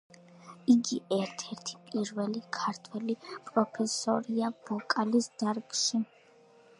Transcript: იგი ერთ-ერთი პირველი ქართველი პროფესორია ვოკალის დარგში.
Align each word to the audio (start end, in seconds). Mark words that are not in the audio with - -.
იგი 0.75 0.95
ერთ-ერთი 1.17 1.75
პირველი 1.89 2.41
ქართველი 2.57 3.15
პროფესორია 3.49 4.49
ვოკალის 4.71 5.29
დარგში. 5.43 6.01